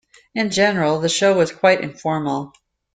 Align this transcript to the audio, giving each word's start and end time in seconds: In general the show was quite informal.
In 0.33 0.49
general 0.49 0.99
the 0.99 1.09
show 1.09 1.37
was 1.37 1.51
quite 1.51 1.81
informal. 1.81 2.53